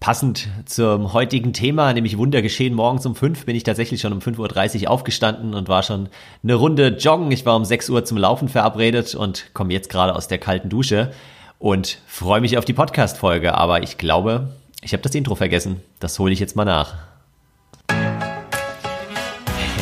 [0.00, 4.84] Passend zum heutigen Thema, nämlich Wundergeschehen, morgens um fünf bin ich tatsächlich schon um 5.30
[4.84, 6.08] Uhr aufgestanden und war schon
[6.42, 7.30] eine Runde joggen.
[7.30, 10.70] Ich war um 6 Uhr zum Laufen verabredet und komme jetzt gerade aus der kalten
[10.70, 11.12] Dusche
[11.58, 13.54] und freue mich auf die Podcast-Folge.
[13.54, 14.48] Aber ich glaube,
[14.80, 15.82] ich habe das Intro vergessen.
[15.98, 17.09] Das hole ich jetzt mal nach.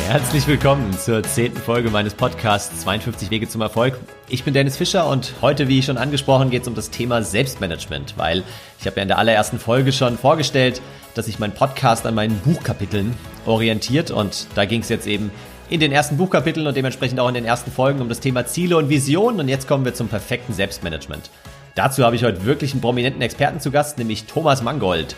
[0.09, 3.99] Herzlich willkommen zur zehnten Folge meines Podcasts 52 Wege zum Erfolg.
[4.27, 8.15] Ich bin Dennis Fischer und heute, wie schon angesprochen, geht es um das Thema Selbstmanagement,
[8.17, 8.43] weil
[8.79, 10.81] ich habe ja in der allerersten Folge schon vorgestellt,
[11.13, 15.29] dass sich mein Podcast an meinen Buchkapiteln orientiert und da ging es jetzt eben
[15.69, 18.77] in den ersten Buchkapiteln und dementsprechend auch in den ersten Folgen um das Thema Ziele
[18.77, 21.29] und Visionen und jetzt kommen wir zum perfekten Selbstmanagement.
[21.75, 25.15] Dazu habe ich heute wirklich einen prominenten Experten zu Gast, nämlich Thomas Mangold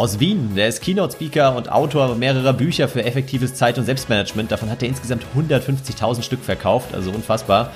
[0.00, 0.54] aus Wien.
[0.56, 4.50] Der ist Keynote-Speaker und Autor mehrerer Bücher für effektives Zeit- und Selbstmanagement.
[4.50, 7.70] Davon hat er insgesamt 150.000 Stück verkauft, also unfassbar.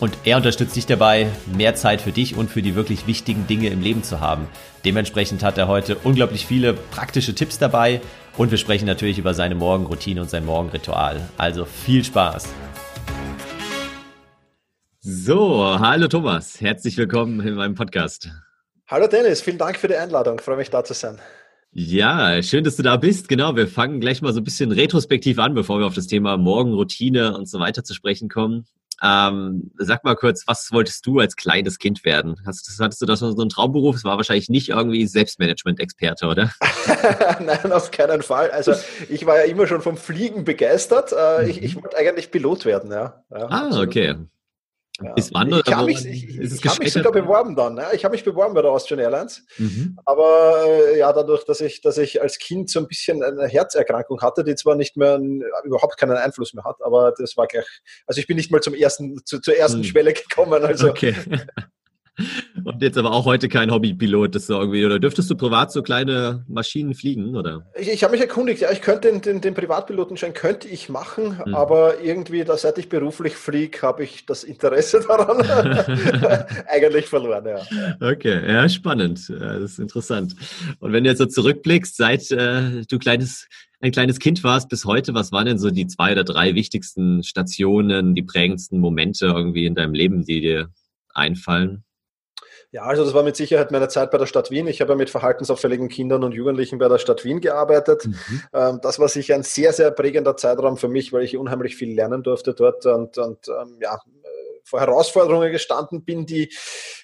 [0.00, 3.68] Und er unterstützt dich dabei, mehr Zeit für dich und für die wirklich wichtigen Dinge
[3.68, 4.48] im Leben zu haben.
[4.86, 8.00] Dementsprechend hat er heute unglaublich viele praktische Tipps dabei
[8.38, 11.20] und wir sprechen natürlich über seine Morgenroutine und sein Morgenritual.
[11.36, 12.48] Also viel Spaß!
[15.00, 18.30] So, hallo Thomas, herzlich willkommen in meinem Podcast.
[18.86, 21.18] Hallo Dennis, vielen Dank für die Einladung, ich freue mich da zu sein.
[21.72, 23.28] Ja, schön, dass du da bist.
[23.28, 26.36] Genau, wir fangen gleich mal so ein bisschen retrospektiv an, bevor wir auf das Thema
[26.36, 28.66] Morgenroutine und so weiter zu sprechen kommen.
[29.00, 32.36] Ähm, sag mal kurz, was wolltest du als kleines Kind werden?
[32.44, 33.94] Hast, hattest du das so einen Traumberuf?
[33.94, 36.52] Es war wahrscheinlich nicht irgendwie Selbstmanagement-Experte, oder?
[37.40, 38.50] Nein, auf keinen Fall.
[38.50, 38.72] Also
[39.08, 41.12] ich war ja immer schon vom Fliegen begeistert.
[41.12, 41.50] Äh, mhm.
[41.50, 43.22] Ich, ich wollte eigentlich Pilot werden, ja.
[43.30, 43.88] ja ah, absolut.
[43.88, 44.14] okay.
[45.00, 45.14] Ja.
[45.14, 47.74] Ist wann ich habe mich, ich, ich hab mich sogar beworben dann.
[47.74, 47.86] Ne?
[47.92, 49.44] Ich habe mich beworben bei der Austrian Airlines.
[49.56, 49.96] Mhm.
[50.04, 54.20] Aber äh, ja, dadurch, dass ich, dass ich als Kind so ein bisschen eine Herzerkrankung
[54.22, 55.20] hatte, die zwar nicht mehr
[55.62, 57.80] überhaupt keinen Einfluss mehr hat, aber das war gleich.
[58.06, 59.84] Also ich bin nicht mal zum ersten, zu, zur ersten mhm.
[59.84, 60.64] Schwelle gekommen.
[60.64, 61.14] Also okay.
[62.64, 65.82] Und jetzt aber auch heute kein Hobbypilot, das so irgendwie, oder dürftest du privat so
[65.82, 67.66] kleine Maschinen fliegen, oder?
[67.78, 71.38] Ich, ich habe mich erkundigt, ja, ich könnte den, den, den Privatpilotenschein könnte ich machen,
[71.44, 71.54] hm.
[71.54, 75.40] aber irgendwie, da, seit ich beruflich fliege, habe ich das Interesse daran
[76.66, 78.06] eigentlich verloren, ja.
[78.06, 79.28] Okay, ja, spannend.
[79.28, 80.34] Ja, das ist interessant.
[80.80, 83.46] Und wenn du jetzt so zurückblickst, seit äh, du kleines
[83.80, 87.22] ein kleines Kind warst bis heute, was waren denn so die zwei oder drei wichtigsten
[87.22, 90.70] Stationen, die prägendsten Momente irgendwie in deinem Leben, die dir
[91.14, 91.84] einfallen?
[92.70, 94.66] Ja, also das war mit Sicherheit meine Zeit bei der Stadt Wien.
[94.66, 98.06] Ich habe ja mit verhaltensauffälligen Kindern und Jugendlichen bei der Stadt Wien gearbeitet.
[98.06, 98.42] Mhm.
[98.52, 101.94] Ähm, das war sicher ein sehr, sehr prägender Zeitraum für mich, weil ich unheimlich viel
[101.94, 103.98] lernen durfte dort und, und ähm, ja,
[104.68, 106.52] vor Herausforderungen gestanden bin, die,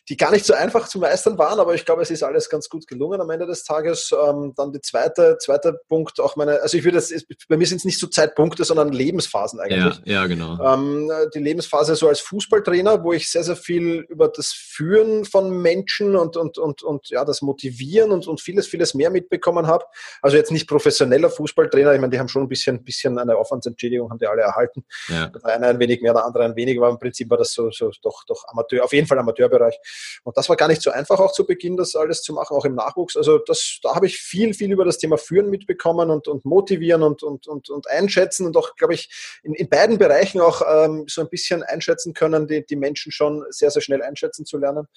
[0.08, 2.68] die gar nicht so einfach zu meistern waren, aber ich glaube, es ist alles ganz
[2.68, 4.12] gut gelungen am Ende des Tages.
[4.12, 7.12] Ähm, dann die zweite, zweite Punkt, auch meine, also ich würde das,
[7.48, 10.00] bei mir sind es nicht so Zeitpunkte, sondern Lebensphasen eigentlich.
[10.04, 10.74] Ja, ja genau.
[10.74, 15.50] Ähm, die Lebensphase so als Fußballtrainer, wo ich sehr, sehr viel über das Führen von
[15.50, 19.84] Menschen und, und, und, und ja, das Motivieren und, und vieles, vieles mehr mitbekommen habe.
[20.20, 24.10] Also jetzt nicht professioneller Fußballtrainer, ich meine, die haben schon ein bisschen, bisschen eine Aufwandsentschädigung,
[24.10, 24.84] haben die alle erhalten.
[25.08, 25.28] Ja.
[25.28, 27.70] Der eine ein wenig mehr, der andere ein wenig, aber im Prinzip war das so,
[27.70, 29.78] so doch, doch Amateur, auf jeden Fall Amateurbereich.
[30.24, 32.64] Und das war gar nicht so einfach auch zu Beginn, das alles zu machen, auch
[32.64, 33.16] im Nachwuchs.
[33.16, 37.02] Also das, da habe ich viel, viel über das Thema Führen mitbekommen und, und motivieren
[37.02, 41.04] und, und, und, und einschätzen und auch, glaube ich, in, in beiden Bereichen auch ähm,
[41.08, 44.88] so ein bisschen einschätzen können, die, die Menschen schon sehr, sehr schnell einschätzen zu lernen.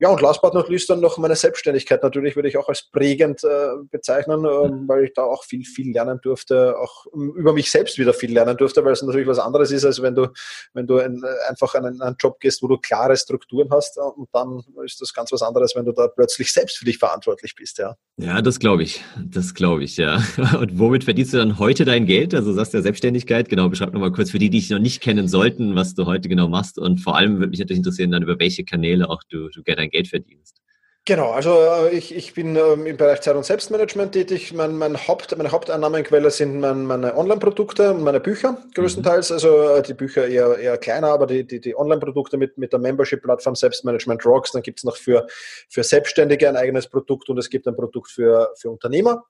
[0.00, 2.90] Ja, und last but not least dann noch meine Selbstständigkeit natürlich würde ich auch als
[2.90, 7.70] prägend äh, bezeichnen, äh, weil ich da auch viel, viel lernen durfte, auch über mich
[7.70, 10.32] selbst wieder viel lernen durfte, weil es natürlich was anderes ist, als wenn du,
[10.72, 14.00] wenn du in, äh, einfach einen, einen Job gehst, wo du klare Strukturen hast äh,
[14.00, 17.54] und dann ist das ganz was anderes, wenn du da plötzlich selbst für dich verantwortlich
[17.54, 17.94] bist, ja.
[18.16, 19.02] Ja, das glaube ich.
[19.16, 20.22] Das glaube ich, ja.
[20.58, 22.32] Und womit verdienst du dann heute dein Geld?
[22.32, 25.00] Also du sagst ja Selbstständigkeit, genau, beschreib nochmal kurz für die, die dich noch nicht
[25.00, 28.22] kennen sollten, was du heute genau machst und vor allem würde mich natürlich interessieren, dann
[28.22, 30.60] über welche Kanäle auch du, du gerne dein Geld verdienst.
[31.06, 34.54] Genau, also äh, ich, ich bin ähm, im Bereich Zeit- und Selbstmanagement tätig.
[34.54, 39.28] Mein, mein Haupt, meine Haupteinnahmenquelle sind mein, meine Online-Produkte und meine Bücher größtenteils.
[39.28, 39.34] Mhm.
[39.34, 42.80] Also äh, die Bücher eher, eher kleiner, aber die, die, die Online-Produkte mit, mit der
[42.80, 44.52] Membership-Plattform Selbstmanagement Rocks.
[44.52, 45.26] Dann gibt es noch für,
[45.68, 49.24] für Selbstständige ein eigenes Produkt und es gibt ein Produkt für, für Unternehmer.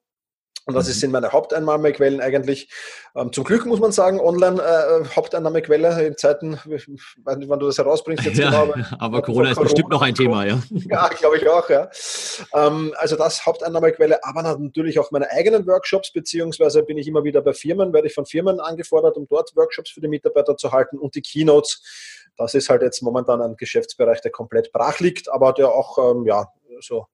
[0.67, 0.93] Und das mhm.
[0.93, 2.71] sind meine Haupteinnahmequellen eigentlich.
[3.15, 6.59] Ähm, zum Glück muss man sagen, online äh, Haupteinnahmequelle in Zeiten,
[7.25, 8.63] wann du das herausbringst jetzt ja, genau.
[8.63, 10.61] Aber, aber Corona ist Corona, bestimmt noch ein Thema, ja.
[10.71, 11.91] Ja, glaube ich auch, ja.
[12.55, 17.43] Ähm, also das Haupteinnahmequelle, aber natürlich auch meine eigenen Workshops, beziehungsweise bin ich immer wieder
[17.43, 20.99] bei Firmen, werde ich von Firmen angefordert, um dort Workshops für die Mitarbeiter zu halten
[20.99, 21.83] und die Keynotes.
[22.37, 26.27] Das ist halt jetzt momentan ein Geschäftsbereich, der komplett brach liegt, aber der auch ähm,
[26.27, 26.49] ja,
[26.81, 27.07] so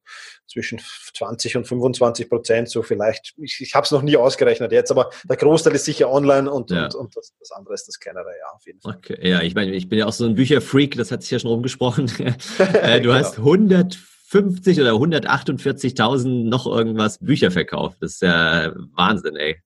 [0.46, 0.81] zwischen
[1.17, 5.11] 20 und 25 Prozent, so vielleicht, ich, ich habe es noch nie ausgerechnet jetzt, aber
[5.25, 6.84] der Großteil ist sicher online und, ja.
[6.84, 8.96] und, und das, das, andere ist das kleinere, ja, auf jeden Fall.
[8.96, 11.38] Okay, ja, ich meine, ich bin ja auch so ein Bücherfreak, das hat sich ja
[11.38, 12.11] schon rumgesprochen.
[12.58, 13.14] Äh, du genau.
[13.14, 13.99] hast 100
[14.32, 17.99] 150 oder 148.000 noch irgendwas Bücher verkauft.
[18.00, 19.61] Das ist ja Wahnsinn, ey.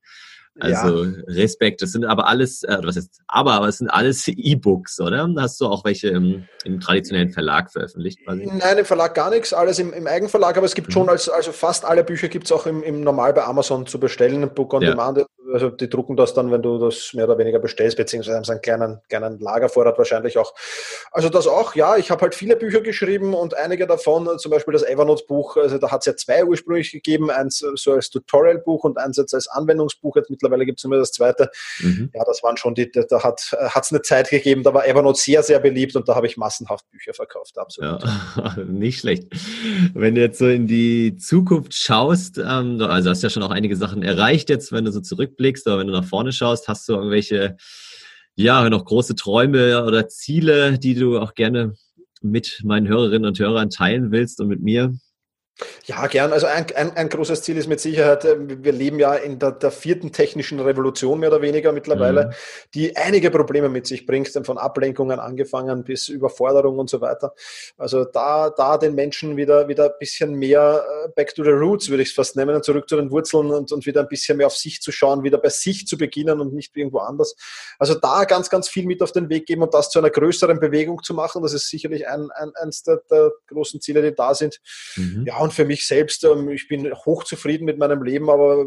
[0.61, 1.13] Also ja.
[1.27, 1.83] Respekt.
[1.83, 5.29] Das sind aber alles, äh, was ist, aber, aber es sind alles E-Books, oder?
[5.39, 8.25] Hast du auch welche im, im, traditionellen Verlag veröffentlicht?
[8.25, 8.47] Quasi?
[8.47, 10.93] Nein, im Verlag gar nichts, alles im, im Eigenverlag, aber es gibt mhm.
[10.93, 13.99] schon, als, also fast alle Bücher gibt es auch im, im normal bei Amazon zu
[13.99, 14.91] bestellen, Book on ja.
[14.91, 18.45] Demand also die drucken das dann, wenn du das mehr oder weniger bestellst, beziehungsweise haben
[18.45, 20.55] sie einen kleinen, kleinen Lagervorrat wahrscheinlich auch.
[21.13, 24.73] Also das auch, ja, ich habe halt viele Bücher geschrieben und einige davon, zum Beispiel
[24.73, 28.99] das Evernote-Buch, also da hat es ja zwei ursprünglich gegeben, eins so als Tutorial-Buch und
[28.99, 31.51] eins jetzt als Anwendungsbuch, jetzt mittlerweile gibt es immer das zweite.
[31.81, 32.11] Mhm.
[32.15, 35.43] Ja, das waren schon die, da hat es eine Zeit gegeben, da war Evernote sehr,
[35.43, 38.03] sehr beliebt und da habe ich massenhaft Bücher verkauft, absolut.
[38.03, 39.25] Ja, nicht schlecht.
[39.95, 43.77] Wenn du jetzt so in die Zukunft schaust, ähm, also hast ja schon auch einige
[43.77, 46.89] Sachen erreicht jetzt, wenn du so zurück zurückblickst oder wenn du nach vorne schaust, hast
[46.89, 47.57] du irgendwelche,
[48.37, 51.75] ja, noch große Träume oder Ziele, die du auch gerne
[52.21, 54.95] mit meinen Hörerinnen und Hörern teilen willst und mit mir?
[55.87, 56.33] Ja, gern.
[56.33, 59.53] Also ein, ein, ein, großes Ziel ist mit Sicherheit, äh, wir leben ja in der,
[59.53, 62.33] der vierten technischen Revolution mehr oder weniger mittlerweile, mhm.
[62.75, 67.35] die einige Probleme mit sich bringt, von Ablenkungen angefangen bis Überforderung und so weiter.
[67.79, 71.89] Also da, da den Menschen wieder, wieder ein bisschen mehr äh, back to the roots,
[71.89, 74.49] würde ich es fast nennen, zurück zu den Wurzeln und, und wieder ein bisschen mehr
[74.49, 77.37] auf sich zu schauen, wieder bei sich zu beginnen und nicht irgendwo anders.
[77.79, 80.59] Also da ganz, ganz viel mit auf den Weg geben und das zu einer größeren
[80.59, 84.35] Bewegung zu machen, das ist sicherlich ein, ein, eins der, der großen Ziele, die da
[84.35, 84.61] sind.
[84.97, 85.25] Mhm.
[85.27, 88.65] Ja, und für mich selbst, ähm, ich bin hochzufrieden mit meinem Leben, aber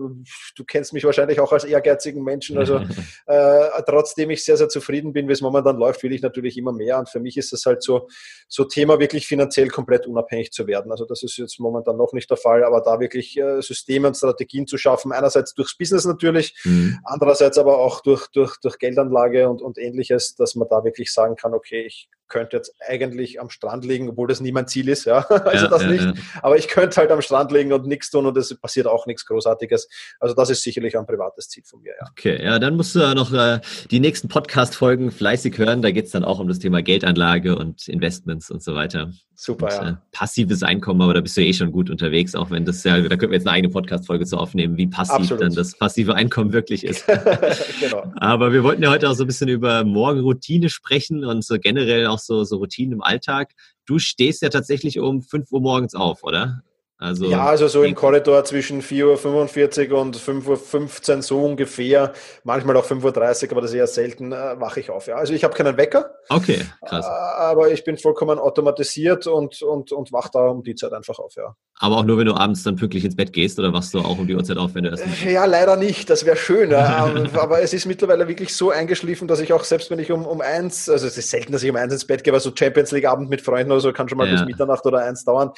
[0.56, 2.56] du kennst mich wahrscheinlich auch als ehrgeizigen Menschen.
[2.59, 2.77] Also
[3.25, 6.71] äh, trotzdem ich sehr, sehr zufrieden bin, wie es momentan läuft, will ich natürlich immer
[6.71, 7.00] mehr.
[7.00, 8.07] Und für mich ist es halt so,
[8.47, 10.91] so Thema, wirklich finanziell komplett unabhängig zu werden.
[10.91, 14.15] Also das ist jetzt momentan noch nicht der Fall, aber da wirklich äh, Systeme und
[14.15, 17.00] Strategien zu schaffen, einerseits durchs Business natürlich, mhm.
[17.06, 21.35] andererseits aber auch durch, durch, durch Geldanlage und, und ähnliches, dass man da wirklich sagen
[21.35, 25.06] kann, okay, ich könnte jetzt eigentlich am Strand liegen, obwohl das nie mein Ziel ist,
[25.06, 26.03] ja, also ja, das ja, nicht.
[26.03, 26.13] Ja.
[26.41, 29.25] Aber ich könnte halt am Strand liegen und nichts tun und es passiert auch nichts
[29.25, 29.88] Großartiges.
[30.19, 32.07] Also das ist sicherlich ein privates Ziel von mir, ja.
[32.12, 33.59] Okay, ja, dann musst du ja noch äh,
[33.91, 35.81] die nächsten Podcast-Folgen fleißig hören.
[35.81, 39.12] Da geht es dann auch um das Thema Geldanlage und Investments und so weiter.
[39.39, 39.89] Super, und, ja.
[39.89, 43.00] Äh, passives Einkommen, aber da bist du eh schon gut unterwegs, auch wenn das ja,
[43.00, 45.44] da können wir jetzt eine eigene Podcast-Folge zu aufnehmen, wie passiv Absolut.
[45.44, 47.06] dann das passive Einkommen wirklich ist.
[47.80, 48.12] genau.
[48.15, 52.07] Aber wir wollten ja heute auch so ein bisschen über Morgenroutine sprechen und so generell
[52.07, 53.54] auch so, so Routinen im Alltag.
[53.86, 56.64] Du stehst ja tatsächlich um 5 Uhr morgens auf, oder?
[56.99, 62.13] Also ja, also so im Korridor zwischen 4.45 Uhr und 5.15 Uhr so ungefähr,
[62.44, 65.05] manchmal auch 5.30 Uhr, aber das ist eher selten, äh, wache ich auf.
[65.05, 65.15] Ja.
[65.15, 66.15] Also ich habe keinen Wecker.
[66.29, 67.05] Okay, krass.
[67.05, 71.19] Äh, aber ich bin vollkommen automatisiert und, und, und wach da um die Zeit einfach
[71.19, 71.55] auf, ja.
[71.79, 74.17] Aber auch nur, wenn du abends dann pünktlich ins Bett gehst oder wachst du auch
[74.17, 76.73] um die Uhrzeit auf, wenn du das nicht Ja, leider nicht, das wäre schön.
[76.73, 80.41] aber es ist mittlerweile wirklich so eingeschliffen, dass ich auch selbst wenn ich um, um
[80.41, 82.91] eins, also es ist selten, dass ich um eins ins Bett gehe, weil so Champions
[82.91, 84.33] League Abend mit Freunden oder so kann schon mal ja.
[84.33, 85.51] bis Mitternacht oder eins dauern.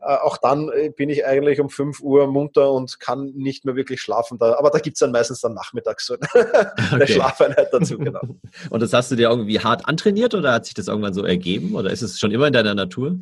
[0.00, 4.00] Äh, auch dann bin ich eigentlich um 5 Uhr munter und kann nicht mehr wirklich
[4.00, 4.38] schlafen.
[4.38, 7.12] Da, aber da gibt es dann meistens dann nachmittags so eine, okay.
[7.12, 8.20] Schlafeinheit dazu, genau.
[8.70, 11.74] Und das hast du dir irgendwie hart antrainiert oder hat sich das irgendwann so ergeben?
[11.74, 13.18] Oder ist es schon immer in deiner Natur?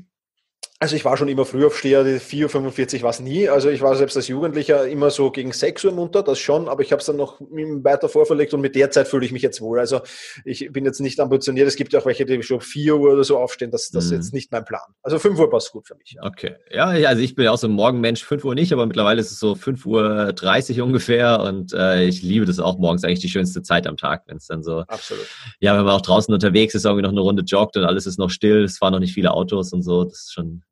[0.80, 3.48] Also ich war schon immer Frühaufsteher, 4.45 Uhr war es nie.
[3.48, 6.82] Also ich war selbst als Jugendlicher immer so gegen 6 Uhr munter, das schon, aber
[6.82, 9.60] ich habe es dann noch weiter vorverlegt und mit der Zeit fühle ich mich jetzt
[9.60, 9.78] wohl.
[9.78, 10.00] Also
[10.44, 11.68] ich bin jetzt nicht ambitioniert.
[11.68, 13.70] Es gibt ja auch welche, die schon 4 Uhr oder so aufstehen.
[13.70, 14.10] Das, das mhm.
[14.10, 14.82] ist jetzt nicht mein Plan.
[15.02, 16.16] Also 5 Uhr passt gut für mich.
[16.16, 16.24] Ja.
[16.24, 16.56] Okay.
[16.70, 19.30] Ja, also ich bin ja auch so ein Morgenmensch, 5 Uhr nicht, aber mittlerweile ist
[19.30, 23.62] es so 5.30 Uhr ungefähr und äh, ich liebe das auch morgens eigentlich die schönste
[23.62, 24.80] Zeit am Tag, wenn es dann so.
[24.88, 25.24] Absolut.
[25.60, 28.18] Ja, wenn man auch draußen unterwegs ist, irgendwie noch eine Runde joggt und alles ist
[28.18, 30.62] noch still, es fahren noch nicht viele Autos und so, das ist schon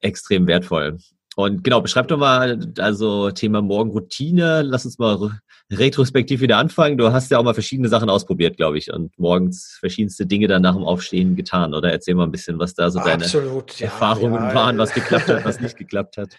[0.00, 0.98] extrem wertvoll.
[1.36, 4.62] Und genau, beschreib doch mal, also Thema Morgenroutine.
[4.62, 5.32] Lass uns mal
[5.72, 6.98] retrospektiv wieder anfangen.
[6.98, 10.62] Du hast ja auch mal verschiedene Sachen ausprobiert, glaube ich, und morgens verschiedenste Dinge dann
[10.62, 11.74] nach dem Aufstehen getan.
[11.74, 15.28] Oder erzähl mal ein bisschen, was da so deine Absolut, Erfahrungen ja, waren, was geklappt
[15.28, 16.36] hat, was nicht geklappt hat.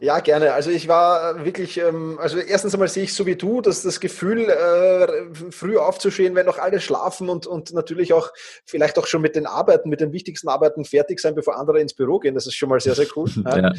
[0.00, 0.52] Ja, gerne.
[0.52, 4.00] Also ich war wirklich, ähm, also erstens einmal sehe ich so wie du, dass das
[4.00, 8.30] Gefühl, äh, früh aufzustehen, wenn noch alle schlafen und, und natürlich auch
[8.64, 11.94] vielleicht auch schon mit den Arbeiten, mit den wichtigsten Arbeiten fertig sein, bevor andere ins
[11.94, 12.34] Büro gehen.
[12.34, 13.30] Das ist schon mal sehr, sehr cool.
[13.44, 13.72] ja.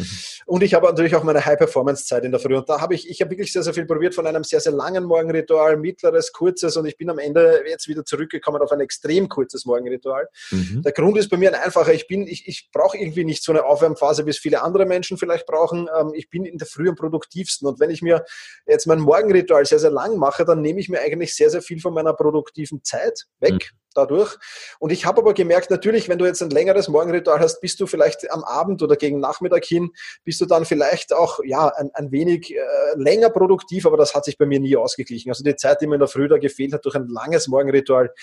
[0.45, 2.57] Und ich habe natürlich auch meine High-Performance-Zeit in der Früh.
[2.57, 4.73] Und da habe ich, ich habe wirklich sehr, sehr viel probiert von einem sehr, sehr
[4.79, 9.27] langen Morgenritual, mittleres, kurzes und ich bin am Ende jetzt wieder zurückgekommen auf ein extrem
[9.27, 10.27] kurzes Morgenritual.
[10.51, 10.81] Mhm.
[10.83, 11.93] Der Grund ist bei mir ein einfacher.
[11.93, 15.17] Ich bin, ich, ich brauche irgendwie nicht so eine Aufwärmphase, wie es viele andere Menschen
[15.17, 15.89] vielleicht brauchen.
[15.99, 17.67] Ähm, ich bin in der Früh am produktivsten.
[17.67, 18.23] Und wenn ich mir
[18.65, 21.81] jetzt mein Morgenritual sehr, sehr lang mache, dann nehme ich mir eigentlich sehr, sehr viel
[21.81, 23.53] von meiner produktiven Zeit weg.
[23.53, 24.37] Mhm dadurch.
[24.79, 27.87] Und ich habe aber gemerkt, natürlich, wenn du jetzt ein längeres Morgenritual hast, bist du
[27.87, 29.91] vielleicht am Abend oder gegen Nachmittag hin,
[30.23, 32.59] bist du dann vielleicht auch ja, ein, ein wenig äh,
[32.95, 35.29] länger produktiv, aber das hat sich bei mir nie ausgeglichen.
[35.29, 38.13] Also die Zeit, die mir in der Früh da gefehlt hat durch ein langes Morgenritual,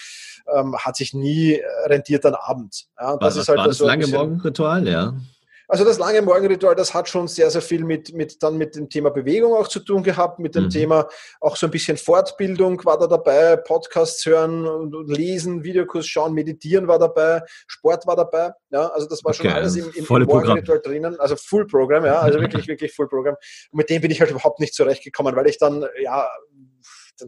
[0.54, 2.86] ähm, hat sich nie rentiert am Abend.
[2.98, 5.14] Ja, das was, ist halt war das so lange Morgenritual, ja.
[5.68, 8.88] Also das lange Morgenritual, das hat schon sehr, sehr viel mit, mit, dann mit dem
[8.88, 10.70] Thema Bewegung auch zu tun gehabt, mit dem mhm.
[10.70, 11.08] Thema
[11.40, 16.86] auch so ein bisschen Fortbildung war da dabei, Podcasts hören und lesen, Videokurs schauen, meditieren
[16.86, 18.52] war dabei, Sport war dabei.
[18.70, 21.18] Ja, also das war okay, schon alles im, im, im Morgenritual drinnen.
[21.18, 23.34] Also Full Program, ja, also wirklich, wirklich Full Program.
[23.70, 26.28] Und mit dem bin ich halt überhaupt nicht zurechtgekommen, weil ich dann, ja,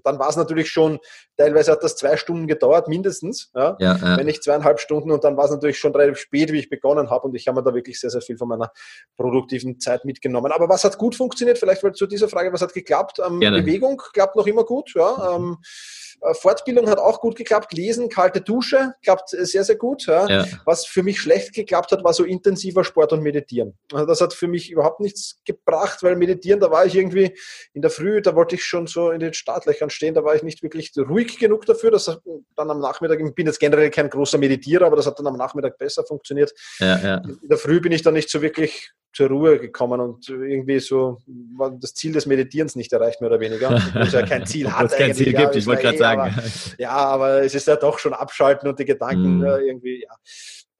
[0.04, 0.98] dann war es natürlich schon,
[1.36, 4.16] teilweise hat das zwei Stunden gedauert, mindestens, ja, ja, ja.
[4.16, 7.10] wenn nicht zweieinhalb Stunden und dann war es natürlich schon relativ spät, wie ich begonnen
[7.10, 8.70] habe und ich habe mir da wirklich sehr, sehr viel von meiner
[9.16, 10.52] produktiven Zeit mitgenommen.
[10.52, 11.58] Aber was hat gut funktioniert?
[11.58, 13.20] Vielleicht zu dieser Frage, was hat geklappt?
[13.24, 15.38] Ähm, Bewegung klappt noch immer gut, ja.
[15.38, 15.44] Mhm.
[15.44, 17.72] Ähm, äh, Fortbildung hat auch gut geklappt.
[17.72, 20.06] Lesen, kalte Dusche klappt sehr, sehr gut.
[20.06, 20.28] Ja.
[20.28, 20.46] Ja.
[20.64, 23.78] Was für mich schlecht geklappt hat, war so intensiver Sport und Meditieren.
[23.92, 27.36] Also das hat für mich überhaupt nichts gebracht, weil Meditieren, da war ich irgendwie
[27.72, 30.42] in der Früh, da wollte ich schon so in den Startlöchern stehen, da war ich
[30.42, 31.90] nicht wirklich ruhig genug dafür.
[31.90, 32.20] Das hat
[32.56, 35.36] dann am Nachmittag, ich bin jetzt generell kein großer Meditierer, aber das hat dann am
[35.36, 36.52] Nachmittag besser funktioniert.
[36.78, 40.78] Ja, in der Früh bin ich dann nicht so wirklich zur Ruhe gekommen und irgendwie
[40.80, 41.18] so
[41.56, 43.70] war das Ziel des Meditierens nicht erreicht, mehr oder weniger.
[43.94, 44.90] Obwohl ja kein Ziel hat.
[44.92, 46.20] kein Ziel gibt, ich wollte gerade eh, sagen.
[46.20, 46.42] Aber,
[46.78, 49.44] ja, aber es ist ja doch schon abschalten und die Gedanken mm.
[49.44, 50.14] irgendwie, ja.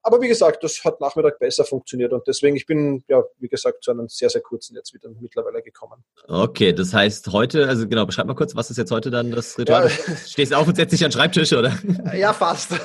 [0.01, 3.83] Aber wie gesagt, das hat Nachmittag besser funktioniert und deswegen, ich bin, ja, wie gesagt,
[3.83, 6.03] zu einem sehr, sehr kurzen jetzt wieder mittlerweile gekommen.
[6.27, 9.57] Okay, das heißt heute, also genau, beschreib mal kurz, was ist jetzt heute dann das
[9.57, 9.89] Ritual?
[9.89, 10.15] Ja.
[10.27, 11.77] Stehst du auf und setzt dich an den Schreibtisch, oder?
[12.15, 12.71] Ja, fast.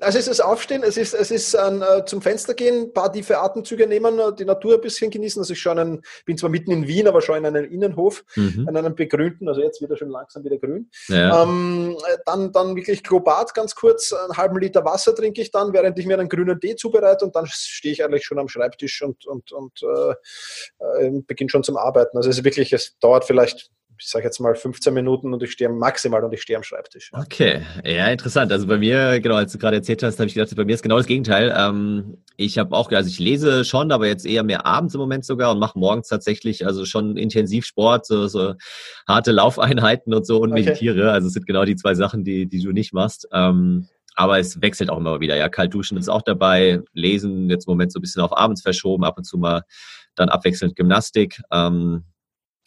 [0.00, 2.92] Also es ist das Aufstehen, es ist, es ist ein, äh, zum Fenster gehen, ein
[2.92, 5.40] paar tiefe Atemzüge nehmen, äh, die Natur ein bisschen genießen.
[5.40, 8.66] Also ich schon einen, bin zwar mitten in Wien, aber schon in einem Innenhof, mhm.
[8.68, 10.90] in einem begrünten, also jetzt wieder schon langsam wieder grün.
[11.06, 11.42] Ja.
[11.42, 15.98] Ähm, dann, dann wirklich Globat ganz kurz, einen halben Liter Wasser trinke ich dann, während
[15.98, 19.26] ich mir einen grünen Tee zubereite und dann stehe ich eigentlich schon am Schreibtisch und,
[19.26, 22.16] und, und äh, äh, beginne schon zum Arbeiten.
[22.16, 23.70] Also es ist wirklich, es dauert vielleicht
[24.02, 27.12] ich sage jetzt mal 15 Minuten und ich stehe maximal und ich stehe am Schreibtisch.
[27.12, 28.50] Okay, ja, interessant.
[28.50, 30.82] Also bei mir, genau, als du gerade erzählt hast, habe ich gedacht, bei mir ist
[30.82, 31.54] genau das Gegenteil.
[31.56, 35.24] Ähm, ich habe auch, also ich lese schon, aber jetzt eher mehr abends im Moment
[35.24, 38.54] sogar und mache morgens tatsächlich also schon intensiv Sport, so, so
[39.06, 40.62] harte Laufeinheiten und so und okay.
[40.62, 41.12] meditiere.
[41.12, 43.28] Also es sind genau die zwei Sachen, die, die du nicht machst.
[43.32, 45.36] Ähm, aber es wechselt auch immer wieder.
[45.36, 48.62] Ja, kalt duschen ist auch dabei, lesen jetzt im Moment so ein bisschen auf abends
[48.62, 49.62] verschoben, ab und zu mal
[50.14, 51.40] dann abwechselnd Gymnastik.
[51.50, 52.04] Ähm,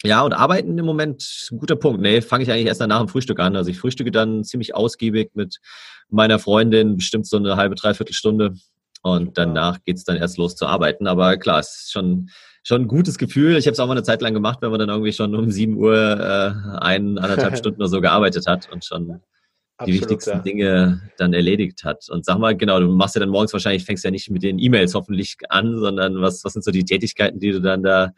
[0.04, 2.00] ja, und arbeiten im Moment, guter Punkt.
[2.00, 3.56] Nee, fange ich eigentlich erst nach dem Frühstück an.
[3.56, 5.58] Also ich frühstücke dann ziemlich ausgiebig mit
[6.08, 8.54] meiner Freundin, bestimmt so eine halbe, dreiviertel Stunde.
[9.02, 11.06] Und danach geht's dann erst los zu arbeiten.
[11.06, 12.28] Aber klar, es ist schon,
[12.62, 13.56] schon ein gutes Gefühl.
[13.56, 15.50] Ich habe es auch mal eine Zeit lang gemacht, wenn man dann irgendwie schon um
[15.50, 19.20] sieben Uhr äh, ein, anderthalb Stunden oder so gearbeitet hat und schon
[19.84, 20.38] die wichtigsten ja.
[20.38, 22.08] Dinge dann erledigt hat.
[22.08, 24.58] Und sag mal, genau, du machst ja dann morgens wahrscheinlich, fängst ja nicht mit den
[24.58, 28.12] E-Mails hoffentlich an, sondern was, was sind so die Tätigkeiten, die du dann da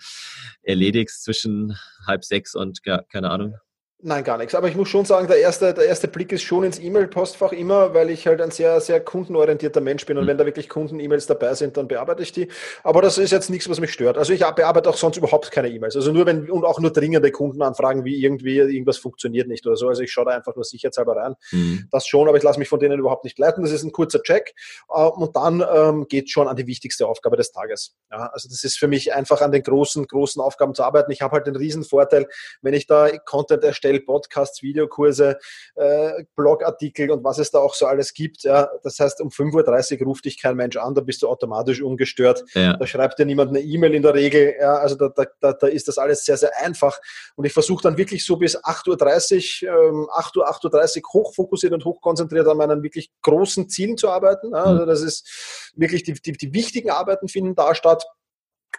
[0.62, 3.56] erledigst zwischen halb sechs und keine Ahnung?
[4.00, 4.54] Nein, gar nichts.
[4.54, 7.94] Aber ich muss schon sagen, der erste, der erste Blick ist schon ins E-Mail-Postfach immer,
[7.94, 10.16] weil ich halt ein sehr, sehr kundenorientierter Mensch bin.
[10.16, 10.28] Und mhm.
[10.28, 12.46] wenn da wirklich Kunden-E-Mails dabei sind, dann bearbeite ich die.
[12.84, 14.16] Aber das ist jetzt nichts, was mich stört.
[14.16, 15.96] Also ich bearbeite auch sonst überhaupt keine E-Mails.
[15.96, 19.88] Also nur wenn, und auch nur dringende Kundenanfragen, wie irgendwie irgendwas funktioniert nicht oder so.
[19.88, 21.34] Also ich schaue da einfach nur sicherheitshalber rein.
[21.50, 21.88] Mhm.
[21.90, 23.64] Das schon, aber ich lasse mich von denen überhaupt nicht leiten.
[23.64, 24.54] Das ist ein kurzer Check.
[24.94, 27.96] Äh, und dann ähm, geht schon an die wichtigste Aufgabe des Tages.
[28.12, 31.10] Ja, also das ist für mich einfach an den großen, großen Aufgaben zu arbeiten.
[31.10, 32.28] Ich habe halt den riesen Vorteil,
[32.62, 35.38] wenn ich da Content erstelle, erstelle Podcasts, Videokurse,
[35.74, 38.42] äh, Blogartikel und was es da auch so alles gibt.
[38.42, 38.68] Ja.
[38.82, 42.44] Das heißt, um 5.30 Uhr ruft dich kein Mensch an, da bist du automatisch ungestört.
[42.54, 42.76] Ja.
[42.76, 44.54] Da schreibt dir niemand eine E-Mail in der Regel.
[44.60, 44.74] Ja.
[44.74, 45.08] Also da,
[45.40, 46.98] da, da ist das alles sehr, sehr einfach.
[47.36, 51.72] Und ich versuche dann wirklich so bis 8.30 Uhr, ähm, 8 Uhr, 8.30 Uhr hochfokussiert
[51.72, 54.50] und hochkonzentriert an meinen wirklich großen Zielen zu arbeiten.
[54.52, 54.64] Ja.
[54.64, 58.04] Also das ist wirklich die, die, die wichtigen Arbeiten finden da statt.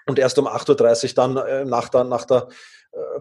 [0.05, 2.47] Und erst um 8.30 Uhr dann äh, nach der, nach der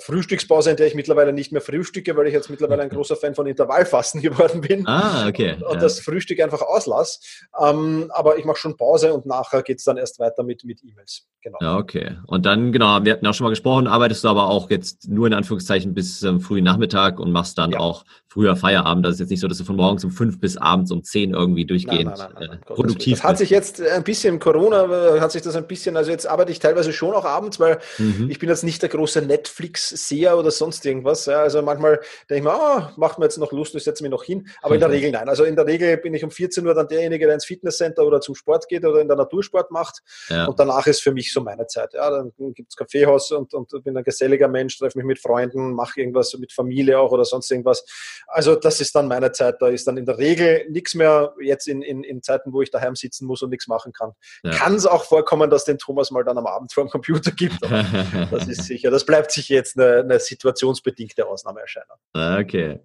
[0.00, 3.34] Frühstückspause, in der ich mittlerweile nicht mehr frühstücke, weil ich jetzt mittlerweile ein großer Fan
[3.34, 4.86] von Intervallfasten geworden bin.
[4.86, 5.54] Ah, okay.
[5.54, 5.80] Und, und ja.
[5.80, 7.20] das Frühstück einfach auslasse.
[7.60, 10.82] Ähm, aber ich mache schon Pause und nachher geht es dann erst weiter mit, mit
[10.82, 11.26] E-Mails.
[11.42, 11.58] Genau.
[11.60, 12.16] Ja, okay.
[12.26, 15.26] Und dann, genau, wir hatten auch schon mal gesprochen, arbeitest du aber auch jetzt nur
[15.26, 17.78] in Anführungszeichen bis ähm, frühen Nachmittag und machst dann ja.
[17.78, 19.06] auch früher Feierabend.
[19.06, 21.34] Das ist jetzt nicht so, dass du von morgens um fünf bis abends um zehn
[21.34, 25.20] irgendwie durchgehend nein, nein, nein, äh, produktiv Das hat sich jetzt ein bisschen Corona, äh,
[25.20, 28.28] hat sich das ein bisschen, also jetzt arbeite ich teilweise schon auch abends, weil mhm.
[28.28, 29.20] ich bin jetzt nicht der große
[29.58, 31.26] Netflix-Seher oder sonst irgendwas.
[31.26, 31.40] Ja.
[31.40, 34.24] Also manchmal denke ich mir, ah, macht mir jetzt noch Lust, ich setze mich noch
[34.24, 34.48] hin.
[34.62, 35.28] Aber in der Regel nein.
[35.28, 38.20] Also in der Regel bin ich um 14 Uhr dann derjenige, der ins Fitnesscenter oder
[38.20, 40.02] zum Sport geht oder in der Natursport macht.
[40.28, 40.46] Ja.
[40.46, 41.94] Und danach ist für mich so meine Zeit.
[41.94, 45.72] Ja, dann gibt es Kaffeehaus und, und bin ein geselliger Mensch, treffe mich mit Freunden,
[45.72, 47.84] mache irgendwas mit Familie auch oder sonst irgendwas.
[48.26, 49.56] Also das ist dann meine Zeit.
[49.60, 52.70] Da ist dann in der Regel nichts mehr jetzt in, in, in Zeiten, wo ich
[52.70, 54.12] daheim sitzen muss und nichts machen kann.
[54.42, 54.50] Ja.
[54.52, 57.58] Kann es auch vorkommen, dass den Thomas mal dann am Abend vor dem Computer gibt.
[58.30, 58.90] das ist sicher.
[58.90, 61.96] Das bleibt sicher sicher jetzt eine, eine situationsbedingte Ausnahmeerscheinung.
[62.12, 62.80] Ah, okay.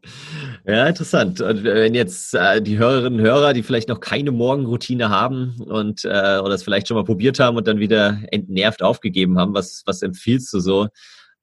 [0.65, 1.41] Ja, interessant.
[1.41, 6.05] Und wenn jetzt äh, die Hörerinnen und Hörer, die vielleicht noch keine Morgenroutine haben und
[6.05, 9.83] äh, oder es vielleicht schon mal probiert haben und dann wieder entnervt aufgegeben haben, was,
[9.85, 10.87] was empfiehlst du so?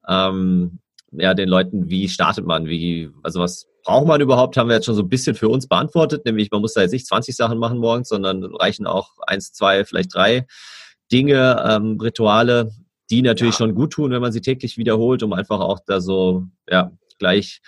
[0.09, 0.81] Ähm,
[1.13, 2.67] ja, den Leuten, wie startet man?
[2.67, 4.57] Wie, also was braucht man überhaupt?
[4.57, 6.93] Haben wir jetzt schon so ein bisschen für uns beantwortet, nämlich man muss da jetzt
[6.93, 10.47] nicht 20 Sachen machen morgens, sondern reichen auch eins, zwei, vielleicht drei
[11.11, 12.71] Dinge, ähm, Rituale,
[13.11, 13.59] die natürlich ja.
[13.59, 17.61] schon gut tun, wenn man sie täglich wiederholt, um einfach auch da so, ja, gleich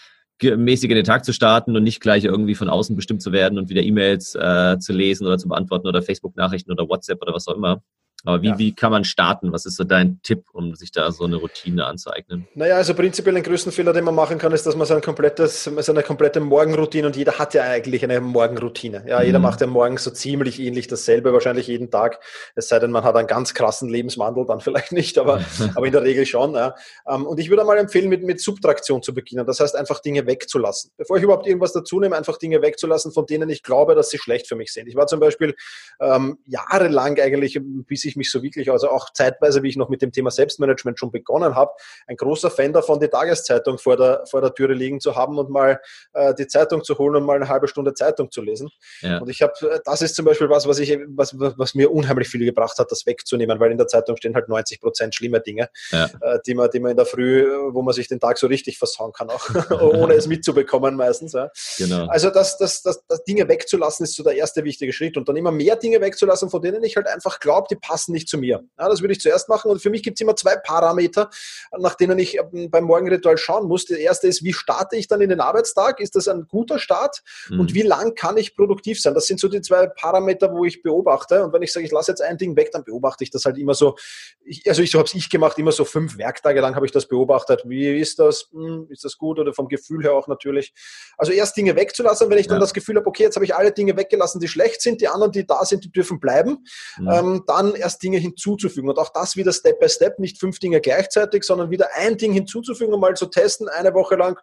[0.42, 3.58] mäßig in den Tag zu starten und nicht gleich irgendwie von außen bestimmt zu werden
[3.58, 7.46] und wieder E-Mails äh, zu lesen oder zu beantworten oder Facebook-Nachrichten oder WhatsApp oder was
[7.46, 7.82] auch immer.
[8.24, 8.58] Aber wie, ja.
[8.58, 9.52] wie kann man starten?
[9.52, 12.46] Was ist so dein Tipp, um sich da so eine Routine anzueignen?
[12.54, 15.64] Naja, also prinzipiell den größten Fehler, den man machen kann, ist, dass man sein komplettes,
[15.64, 19.04] seine komplette Morgenroutine und jeder hat ja eigentlich eine Morgenroutine.
[19.08, 19.26] Ja, mhm.
[19.26, 22.20] jeder macht ja morgens so ziemlich ähnlich dasselbe, wahrscheinlich jeden Tag.
[22.54, 25.92] Es sei denn, man hat einen ganz krassen Lebenswandel, dann vielleicht nicht, aber, aber in
[25.92, 26.54] der Regel schon.
[26.54, 26.76] Ja.
[27.08, 29.46] Ähm, und ich würde mal empfehlen, mit, mit Subtraktion zu beginnen.
[29.46, 30.92] Das heißt, einfach Dinge wegzulassen.
[30.96, 34.18] Bevor ich überhaupt irgendwas dazu nehme, einfach Dinge wegzulassen, von denen ich glaube, dass sie
[34.18, 34.86] schlecht für mich sind.
[34.86, 35.56] Ich war zum Beispiel
[36.00, 39.88] ähm, jahrelang eigentlich, bis ich ich mich so wirklich, also auch zeitweise, wie ich noch
[39.88, 41.73] mit dem Thema Selbstmanagement schon begonnen habe,
[42.07, 45.50] ein großer Fan davon, die Tageszeitung vor der, vor der Türe liegen zu haben und
[45.50, 45.81] mal
[46.12, 48.71] äh, die Zeitung zu holen und mal eine halbe Stunde Zeitung zu lesen.
[49.00, 49.19] Ja.
[49.19, 52.28] Und ich habe, äh, das ist zum Beispiel was, was ich, was, was mir unheimlich
[52.28, 55.69] viel gebracht hat, das wegzunehmen, weil in der Zeitung stehen halt 90 Prozent schlimme Dinge,
[55.90, 56.11] ja.
[56.21, 58.78] äh, die man, die man in der Früh, wo man sich den Tag so richtig
[58.78, 59.49] versauen kann, auch
[59.81, 61.33] ohne es mitzubekommen meistens.
[61.33, 61.50] Ja.
[61.78, 62.07] Genau.
[62.07, 65.37] Also das, das, das, das Dinge wegzulassen ist so der erste wichtige Schritt und dann
[65.37, 68.38] immer mehr Dinge wegzulassen, von denen ich halt einfach glaube, die passen passen nicht zu
[68.38, 68.64] mir.
[68.78, 69.71] Ja, das würde ich zuerst machen.
[69.71, 71.30] Und für mich gibt es immer zwei Parameter,
[71.78, 73.87] nach denen ich ähm, beim Morgenritual schauen muss.
[73.87, 76.00] Der erste ist, wie starte ich dann in den Arbeitstag?
[76.00, 77.23] Ist das ein guter Start?
[77.49, 77.61] Mhm.
[77.61, 79.14] Und wie lang kann ich produktiv sein?
[79.14, 81.44] Das sind so die zwei Parameter, wo ich beobachte.
[81.44, 83.59] Und wenn ich sage, ich lasse jetzt ein Ding weg, dann beobachte ich das halt
[83.59, 83.97] immer so.
[84.44, 86.92] Ich, also ich, so habe es ich gemacht, immer so fünf Werktage lang habe ich
[86.92, 87.62] das beobachtet.
[87.66, 88.49] Wie ist das?
[88.52, 90.73] Hm, ist das gut oder vom Gefühl her auch natürlich?
[91.16, 92.61] Also erst Dinge wegzulassen, wenn ich dann ja.
[92.61, 95.32] das Gefühl habe, okay, jetzt habe ich alle Dinge weggelassen, die schlecht sind, die anderen,
[95.32, 96.64] die da sind, die dürfen bleiben.
[96.99, 97.11] Mhm.
[97.11, 98.88] Ähm, dann erst erst Dinge hinzuzufügen.
[98.88, 102.32] Und auch das wieder Step by Step, nicht fünf Dinge gleichzeitig, sondern wieder ein Ding
[102.32, 104.38] hinzuzufügen und mal zu testen, eine Woche lang,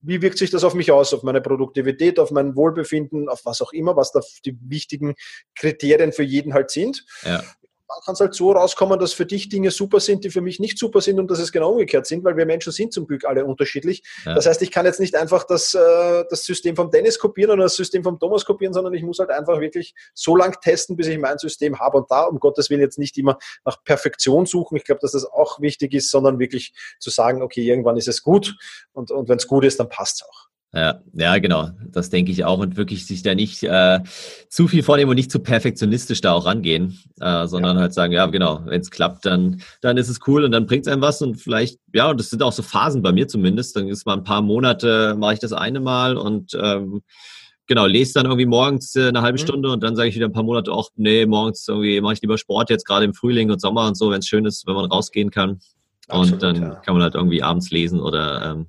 [0.00, 3.62] wie wirkt sich das auf mich aus, auf meine Produktivität, auf mein Wohlbefinden, auf was
[3.62, 5.14] auch immer, was da die wichtigen
[5.54, 7.04] Kriterien für jeden halt sind.
[7.24, 7.42] Ja
[8.04, 10.78] kann es halt so rauskommen, dass für dich Dinge super sind, die für mich nicht
[10.78, 13.44] super sind und dass es genau umgekehrt sind, weil wir Menschen sind zum Glück alle
[13.44, 14.02] unterschiedlich.
[14.24, 14.34] Ja.
[14.34, 17.64] Das heißt, ich kann jetzt nicht einfach das, äh, das System vom Dennis kopieren oder
[17.64, 21.06] das System vom Thomas kopieren, sondern ich muss halt einfach wirklich so lang testen, bis
[21.06, 24.76] ich mein System habe und da um Gottes Willen jetzt nicht immer nach Perfektion suchen.
[24.76, 28.22] Ich glaube, dass das auch wichtig ist, sondern wirklich zu sagen, okay, irgendwann ist es
[28.22, 28.56] gut
[28.92, 30.43] und, und wenn es gut ist, dann passt es auch.
[30.74, 31.70] Ja, ja, genau.
[31.92, 34.00] Das denke ich auch und wirklich sich da nicht äh,
[34.48, 37.82] zu viel vornehmen und nicht zu perfektionistisch da auch rangehen, äh, sondern ja.
[37.82, 40.86] halt sagen, ja, genau, wenn es klappt, dann dann ist es cool und dann bringt
[40.86, 43.76] es einem was und vielleicht, ja, und das sind auch so Phasen bei mir zumindest.
[43.76, 47.02] Dann ist mal ein paar Monate mache ich das eine Mal und ähm,
[47.68, 49.42] genau lese dann irgendwie morgens äh, eine halbe mhm.
[49.42, 52.20] Stunde und dann sage ich wieder ein paar Monate auch, nee, morgens irgendwie mache ich
[52.20, 54.74] lieber Sport jetzt gerade im Frühling und Sommer und so, wenn es schön ist, wenn
[54.74, 55.60] man rausgehen kann.
[56.08, 56.74] Absolut, und dann ja.
[56.76, 58.66] kann man halt irgendwie abends lesen oder ähm,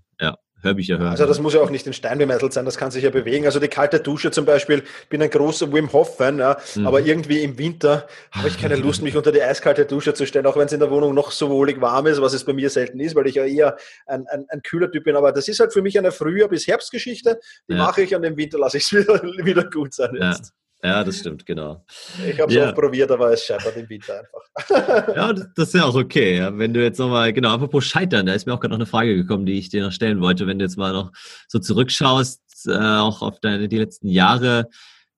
[0.66, 1.12] Hörbücher hören.
[1.12, 3.46] Also das muss ja auch nicht in Stein gemeißelt sein, das kann sich ja bewegen.
[3.46, 6.88] Also die kalte Dusche zum Beispiel, bin ein großer Wim Hof-Fan, ja, mhm.
[6.88, 10.46] aber irgendwie im Winter habe ich keine Lust, mich unter die eiskalte Dusche zu stellen,
[10.46, 12.70] auch wenn es in der Wohnung noch so wohlig warm ist, was es bei mir
[12.70, 15.16] selten ist, weil ich ja eher ein, ein, ein kühler Typ bin.
[15.16, 17.80] Aber das ist halt für mich eine Frühjahr- bis Herbstgeschichte, die ja.
[17.80, 20.46] mache ich und im Winter lasse ich es wieder, wieder gut sein jetzt.
[20.46, 20.65] Ja.
[20.84, 21.84] Ja, das stimmt, genau.
[22.28, 22.70] Ich habe es ja.
[22.70, 25.16] auch probiert, aber es scheitert im Winter einfach.
[25.16, 26.38] ja, das ist ja auch okay.
[26.38, 26.58] Ja.
[26.58, 29.16] Wenn du jetzt nochmal, genau, apropos Scheitern, da ist mir auch gerade noch eine Frage
[29.16, 30.46] gekommen, die ich dir noch stellen wollte.
[30.46, 31.12] Wenn du jetzt mal noch
[31.48, 34.70] so zurückschaust, äh, auch auf deine die letzten Jahre,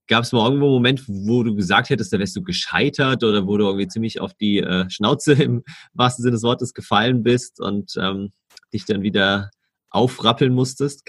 [0.08, 3.46] gab es mal irgendwo einen Moment, wo du gesagt hättest, da wärst du gescheitert oder
[3.46, 7.60] wo du irgendwie ziemlich auf die äh, Schnauze im wahrsten Sinne des Wortes gefallen bist
[7.60, 8.32] und ähm,
[8.74, 9.50] dich dann wieder
[9.90, 11.04] aufrappeln musstest?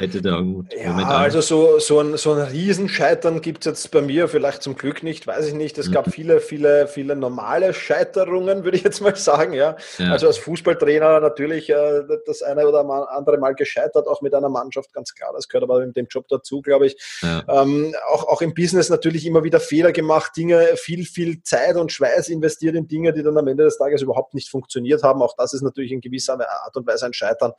[0.00, 4.00] Hätte da irgendwo ja, also so, so ein, so ein Riesenscheitern gibt es jetzt bei
[4.00, 5.76] mir vielleicht zum Glück nicht, weiß ich nicht.
[5.76, 5.92] Es mhm.
[5.92, 9.54] gab viele, viele, viele normale Scheiterungen, würde ich jetzt mal sagen.
[9.54, 9.76] Ja.
[9.98, 10.12] ja.
[10.12, 14.92] Also als Fußballtrainer natürlich äh, das eine oder andere Mal gescheitert, auch mit einer Mannschaft,
[14.92, 15.32] ganz klar.
[15.34, 16.96] Das gehört aber mit dem Job dazu, glaube ich.
[17.22, 17.42] Ja.
[17.48, 21.90] Ähm, auch, auch im Business natürlich immer wieder Fehler gemacht, Dinge, viel, viel Zeit und
[21.90, 25.22] Schweiß investiert in Dinge, die dann am Ende des Tages überhaupt nicht funktioniert haben.
[25.22, 27.52] Auch das ist natürlich in gewisser Art und Weise ein Scheitern.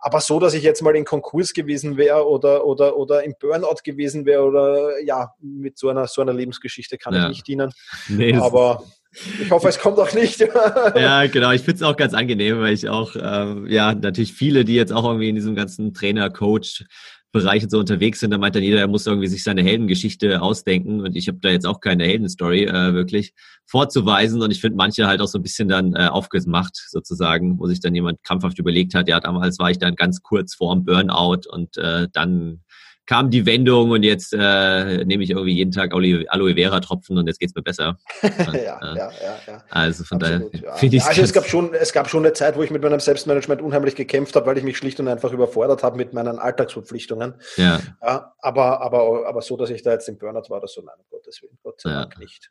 [0.00, 3.82] Aber so, dass ich jetzt mal in Konkurs gewesen wäre oder, oder, oder im Burnout
[3.84, 7.24] gewesen wäre oder ja, mit so einer, so einer Lebensgeschichte kann ja.
[7.24, 7.72] ich nicht dienen.
[8.08, 10.40] Nee, Aber ich hoffe, es kommt auch nicht.
[10.94, 11.50] ja, genau.
[11.52, 14.92] Ich finde es auch ganz angenehm, weil ich auch, ähm, ja, natürlich viele, die jetzt
[14.92, 16.84] auch irgendwie in diesem ganzen Trainer, Coach,
[17.32, 21.00] Bereichen so unterwegs sind, da meint dann jeder, er muss irgendwie sich seine Heldengeschichte ausdenken
[21.00, 23.34] und ich habe da jetzt auch keine Heldenstory äh, wirklich
[23.66, 27.68] vorzuweisen und ich finde manche halt auch so ein bisschen dann äh, aufgemacht sozusagen, wo
[27.68, 31.42] sich dann jemand krampfhaft überlegt hat, ja damals war ich dann ganz kurz vorm Burnout
[31.48, 32.62] und äh, dann
[33.06, 37.26] kam die Wendung und jetzt äh, nehme ich irgendwie jeden Tag Aloe, Vera Tropfen und
[37.26, 37.98] jetzt geht's mir besser.
[38.50, 39.64] Ja, äh, ja, ja, ja.
[39.70, 40.74] Also von Absolut, daher ja.
[40.76, 43.00] finde ich Also es gab schon es gab schon eine Zeit, wo ich mit meinem
[43.00, 47.34] Selbstmanagement unheimlich gekämpft habe, weil ich mich schlicht und einfach überfordert habe mit meinen Alltagsverpflichtungen.
[47.56, 47.80] Ja.
[48.02, 48.34] ja.
[48.38, 51.04] aber aber aber so, dass ich da jetzt im Burnout war, das so nein, um
[51.10, 52.50] Gottes Willen, Gott sei Dank nicht.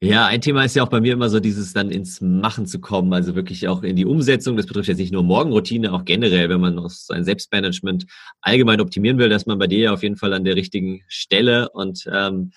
[0.00, 0.26] Ja.
[0.26, 3.12] Ein Thema ist ja auch bei mir immer so dieses dann ins Machen zu kommen,
[3.12, 4.56] also wirklich auch in die Umsetzung.
[4.56, 8.06] Das betrifft jetzt nicht nur Morgenroutine, auch generell, wenn man noch sein Selbstmanagement
[8.40, 11.68] allgemein optimieren will, dass man bei dir ja auf jeden Fall an der richtigen Stelle.
[11.70, 12.52] Und ähm,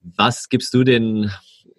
[0.00, 1.30] was gibst du den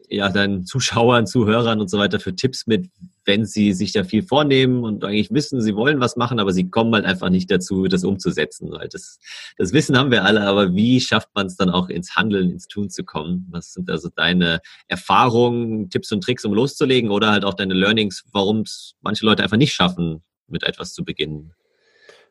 [0.10, 2.90] ja deinen Zuschauern, Zuhörern und so weiter für Tipps mit,
[3.26, 6.70] wenn sie sich da viel vornehmen und eigentlich wissen, sie wollen was machen, aber sie
[6.70, 8.72] kommen halt einfach nicht dazu, das umzusetzen.
[8.72, 9.20] Weil das,
[9.58, 12.68] das Wissen haben wir alle, aber wie schafft man es dann auch ins Handeln, ins
[12.68, 13.48] Tun zu kommen?
[13.52, 18.24] Was sind also deine Erfahrungen, Tipps und Tricks, um loszulegen oder halt auch deine Learnings,
[18.32, 21.54] warum es manche Leute einfach nicht schaffen, mit etwas zu beginnen?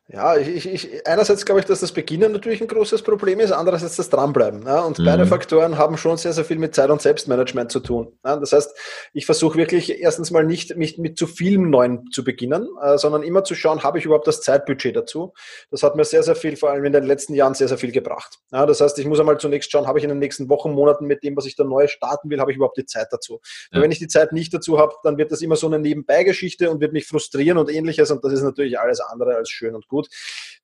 [0.09, 3.97] Ja, ich, ich, einerseits glaube ich, dass das Beginnen natürlich ein großes Problem ist, andererseits
[3.97, 4.67] das Dranbleiben.
[4.67, 5.05] Ja, und mhm.
[5.05, 8.19] beide Faktoren haben schon sehr, sehr viel mit Zeit- und Selbstmanagement zu tun.
[8.25, 8.77] Ja, das heißt,
[9.15, 13.23] ich versuche wirklich erstens mal nicht mich mit zu vielem Neuen zu beginnen, äh, sondern
[13.23, 15.33] immer zu schauen, habe ich überhaupt das Zeitbudget dazu.
[15.71, 17.93] Das hat mir sehr, sehr viel, vor allem in den letzten Jahren, sehr, sehr viel
[17.93, 18.41] gebracht.
[18.51, 21.07] Ja, das heißt, ich muss einmal zunächst schauen, habe ich in den nächsten Wochen, Monaten
[21.07, 23.41] mit dem, was ich da neu starten will, habe ich überhaupt die Zeit dazu.
[23.71, 23.81] Ja.
[23.81, 26.81] Wenn ich die Zeit nicht dazu habe, dann wird das immer so eine Nebenbeigeschichte und
[26.81, 29.92] wird mich frustrieren und ähnliches und das ist natürlich alles andere als schön und gut.
[29.93, 30.09] тут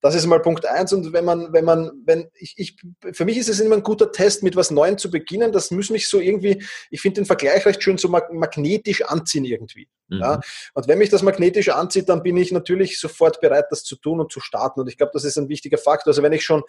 [0.01, 0.93] Das ist mal Punkt eins.
[0.93, 2.77] Und wenn man, wenn man, wenn ich, ich,
[3.13, 5.53] für mich ist es immer ein guter Test, mit was Neuem zu beginnen.
[5.53, 9.89] Das muss mich so irgendwie, ich finde den Vergleich recht schön, so magnetisch anziehen irgendwie.
[10.09, 10.21] Mhm.
[10.21, 10.41] Ja?
[10.75, 14.21] Und wenn mich das magnetisch anzieht, dann bin ich natürlich sofort bereit, das zu tun
[14.21, 14.81] und zu starten.
[14.81, 16.13] Und ich glaube, das ist ein wichtiger Faktor.
[16.13, 16.63] Also wenn ich schon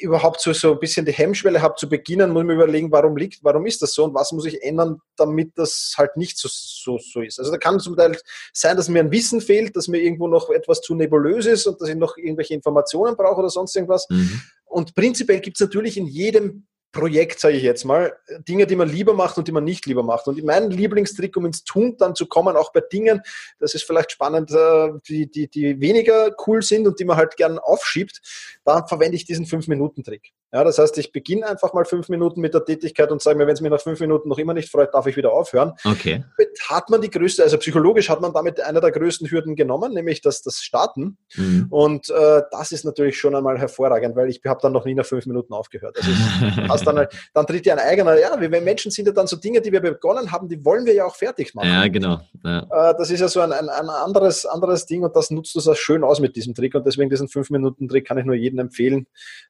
[0.00, 3.16] überhaupt so, so ein bisschen die Hemmschwelle habe zu beginnen, muss ich mir überlegen, warum
[3.16, 6.48] liegt, warum ist das so und was muss ich ändern, damit das halt nicht so,
[6.50, 7.38] so, so ist.
[7.38, 8.16] Also da kann zum Teil
[8.52, 11.80] sein, dass mir ein Wissen fehlt, dass mir irgendwo noch etwas zu nebulös ist und
[11.80, 14.06] dass ich noch irgendwelche Informationen brauche oder sonst irgendwas.
[14.10, 14.40] Mhm.
[14.66, 18.12] Und prinzipiell gibt es natürlich in jedem Projekt, sage ich jetzt mal,
[18.48, 20.26] Dinge, die man lieber macht und die man nicht lieber macht.
[20.26, 23.20] Und mein Lieblingstrick, um ins Tun dann zu kommen, auch bei Dingen,
[23.58, 27.36] das ist vielleicht spannend, äh, die, die, die weniger cool sind und die man halt
[27.36, 28.20] gern aufschiebt,
[28.64, 30.32] dann verwende ich diesen Fünf-Minuten-Trick.
[30.52, 33.46] Ja, das heißt, ich beginne einfach mal fünf Minuten mit der Tätigkeit und sage mir,
[33.46, 35.74] wenn es mir nach fünf Minuten noch immer nicht freut, darf ich wieder aufhören.
[35.84, 36.24] Okay.
[36.68, 40.22] Hat man die größte, also psychologisch hat man damit eine der größten Hürden genommen, nämlich
[40.22, 41.18] das, das Starten.
[41.36, 41.66] Mhm.
[41.70, 45.06] Und äh, das ist natürlich schon einmal hervorragend, weil ich habe dann noch nie nach
[45.06, 45.96] fünf Minuten aufgehört.
[45.98, 46.10] Also
[46.80, 49.60] ich, dann, dann tritt ja ein eigener, ja, wir Menschen sind ja dann so Dinge,
[49.60, 51.68] die wir begonnen haben, die wollen wir ja auch fertig machen.
[51.68, 52.20] Ja, genau.
[52.44, 52.90] Ja.
[52.90, 55.60] Äh, das ist ja so ein, ein, ein, anderes, anderes Ding und das nutzt du
[55.60, 58.34] so schön aus mit diesem Trick und deswegen diesen fünf Minuten Trick kann ich nur
[58.34, 59.06] jedem empfehlen.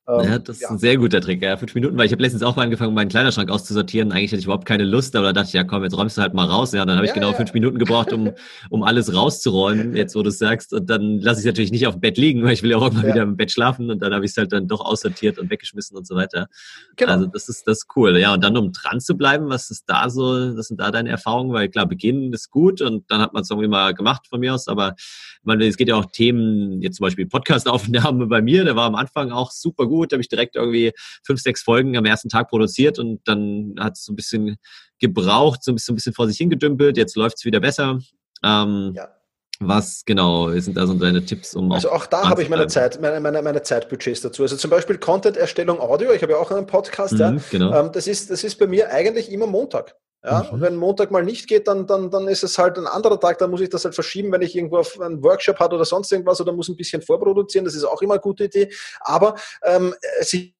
[0.08, 2.42] Ähm, ja, das ist ein sehr guter Trick, ja, fünf Minuten, weil ich habe letztens
[2.42, 4.12] auch mal angefangen, meinen Kleiderschrank auszusortieren.
[4.12, 6.22] Eigentlich hatte ich überhaupt keine Lust, aber da dachte ich, ja komm, jetzt räumst du
[6.22, 6.72] halt mal raus.
[6.72, 7.36] Ja, dann habe ich ja, genau ja.
[7.36, 8.32] fünf Minuten gebraucht, um,
[8.70, 10.72] um alles rauszuräumen, jetzt wo du es sagst.
[10.72, 12.76] Und dann lasse ich es natürlich nicht auf dem Bett liegen, weil ich will ja
[12.76, 13.02] auch ja.
[13.02, 15.96] wieder im Bett schlafen und dann habe ich es halt dann doch aussortiert und weggeschmissen
[15.96, 16.48] und so weiter.
[16.96, 17.19] Genau.
[17.20, 18.16] Also das ist das ist cool.
[18.18, 21.10] Ja, und dann um dran zu bleiben, was ist da so, was sind da deine
[21.10, 21.52] Erfahrungen?
[21.52, 24.54] Weil klar, beginnen ist gut und dann hat man es irgendwie mal gemacht von mir
[24.54, 24.94] aus, aber
[25.42, 28.94] man, es geht ja auch Themen, jetzt zum Beispiel Podcast-Aufnahme bei mir, der war am
[28.94, 32.48] Anfang auch super gut, da habe ich direkt irgendwie fünf, sechs Folgen am ersten Tag
[32.48, 34.56] produziert und dann hat es so ein bisschen
[34.98, 37.98] gebraucht, so ein bisschen, ein bisschen vor sich hingedümpelt, jetzt läuft es wieder besser.
[38.42, 39.08] Ähm, ja.
[39.62, 42.98] Was genau sind da so deine Tipps, um Also auch da habe ich meine Zeit,
[43.00, 44.42] meine, meine, meine Zeitbudgets dazu.
[44.42, 47.36] Also zum Beispiel Content-Erstellung Audio, ich habe ja auch einen Podcast, mhm, ja.
[47.50, 47.74] Genau.
[47.78, 49.94] Ähm, das, ist, das ist bei mir eigentlich immer Montag.
[50.24, 50.48] Ja, mhm.
[50.50, 53.38] und wenn Montag mal nicht geht, dann, dann, dann ist es halt ein anderer Tag,
[53.38, 56.10] dann muss ich das halt verschieben, wenn ich irgendwo auf einen Workshop hat oder sonst
[56.10, 58.70] irgendwas oder muss ein bisschen vorproduzieren, das ist auch immer eine gute Idee.
[59.00, 60.54] Aber ähm, sich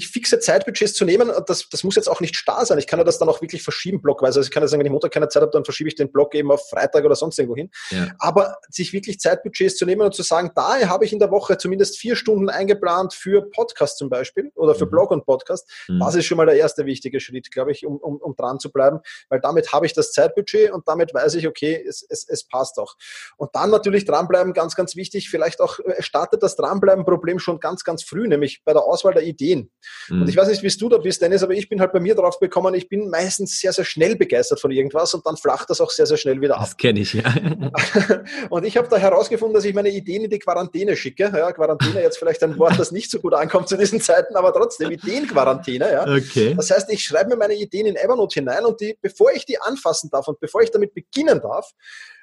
[0.00, 2.78] fixe Zeitbudgets zu nehmen, das, das muss jetzt auch nicht starr sein.
[2.78, 4.40] Ich kann ja das dann auch wirklich verschieben, blockweise.
[4.40, 6.10] Also ich kann ja sagen, wenn ich Montag keine Zeit habe, dann verschiebe ich den
[6.10, 7.70] Block eben auf Freitag oder sonst irgendwo hin.
[7.90, 8.08] Ja.
[8.18, 11.58] Aber sich wirklich Zeitbudgets zu nehmen und zu sagen, da habe ich in der Woche
[11.58, 14.90] zumindest vier Stunden eingeplant für Podcast zum Beispiel oder für mhm.
[14.90, 16.00] Blog und Podcast, mhm.
[16.00, 18.72] das ist schon mal der erste wichtige Schritt, glaube ich, um, um, um dran zu
[18.72, 22.44] bleiben, weil damit habe ich das Zeitbudget und damit weiß ich, okay, es, es, es
[22.44, 22.96] passt auch.
[23.36, 27.84] Und dann natürlich dranbleiben, ganz, ganz wichtig, vielleicht auch äh, startet das Dranbleiben-Problem schon ganz,
[27.84, 29.70] ganz früh, nämlich bei der Auswahl der Ideen.
[30.08, 30.22] Mhm.
[30.22, 32.14] Und ich weiß nicht, wie du da bist, Dennis, aber ich bin halt bei mir
[32.14, 35.80] drauf gekommen, ich bin meistens sehr, sehr schnell begeistert von irgendwas und dann flacht das
[35.80, 36.62] auch sehr, sehr schnell wieder ab.
[36.62, 37.22] Das kenne ich, ja.
[38.50, 41.24] und ich habe da herausgefunden, dass ich meine Ideen in die Quarantäne schicke.
[41.24, 44.52] Ja, Quarantäne jetzt vielleicht ein Wort, das nicht so gut ankommt zu diesen Zeiten, aber
[44.52, 45.90] trotzdem Ideenquarantäne.
[45.90, 46.02] Ja.
[46.02, 46.54] Okay.
[46.56, 49.60] Das heißt, ich schreibe mir meine Ideen in Evernote hinein und die, bevor ich die
[49.60, 51.72] anfassen darf und bevor ich damit beginnen darf,